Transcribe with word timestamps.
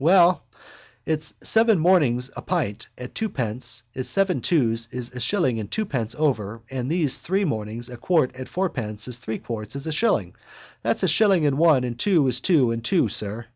Well, 0.00 0.42
it's 1.06 1.34
seven 1.40 1.78
mornings 1.78 2.28
a 2.36 2.42
pint 2.42 2.88
at 2.98 3.14
twopence 3.14 3.84
is 3.94 4.08
seven 4.10 4.40
twos 4.40 4.88
is 4.92 5.14
a 5.14 5.20
shilling 5.20 5.60
and 5.60 5.70
twopence 5.70 6.16
over 6.16 6.60
and 6.68 6.90
these 6.90 7.18
three 7.18 7.44
mornings 7.44 7.88
a 7.88 7.96
quart 7.96 8.34
at 8.34 8.48
fourpence 8.48 9.06
is 9.06 9.18
three 9.18 9.38
quarts 9.38 9.76
is 9.76 9.86
a 9.86 9.92
shilling. 9.92 10.34
That's 10.82 11.04
a 11.04 11.06
shilling 11.08 11.46
and 11.46 11.58
one 11.58 11.84
and 11.84 11.96
two 11.96 12.26
is 12.26 12.40
two 12.40 12.72
and 12.72 12.84
two, 12.84 13.08
sir. 13.08 13.46